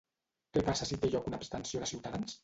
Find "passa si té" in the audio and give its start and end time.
0.69-1.11